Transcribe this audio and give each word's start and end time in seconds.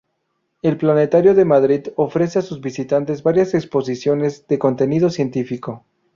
El 0.63 0.77
Planetario 0.77 1.35
de 1.35 1.45
Madrid 1.45 1.89
ofrece 1.95 2.39
a 2.39 2.41
sus 2.41 2.59
visitantes 2.59 3.21
varias 3.21 3.53
exposiciones 3.53 4.47
de 4.47 4.57
contenido 4.57 5.11
científico. 5.11 5.85